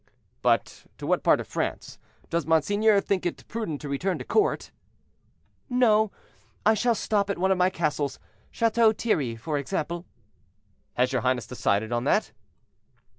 "But 0.41 0.87
to 0.97 1.05
what 1.05 1.21
part 1.21 1.39
of 1.39 1.47
France. 1.47 1.99
Does 2.31 2.47
monseigneur 2.47 3.01
think 3.01 3.23
it 3.23 3.47
prudent 3.47 3.81
to 3.81 3.87
return 3.89 4.17
to 4.17 4.23
court?" 4.25 4.71
"No; 5.69 6.09
I 6.65 6.73
shall 6.73 6.95
stop 6.95 7.29
at 7.29 7.37
one 7.37 7.51
of 7.51 7.57
my 7.59 7.69
castles, 7.69 8.17
Chateau 8.49 8.93
Thierry, 8.93 9.35
for 9.35 9.59
example." 9.59 10.07
"Has 10.95 11.13
your 11.13 11.21
highness 11.21 11.45
decided 11.45 11.91
on 11.91 12.05
that?" 12.05 12.31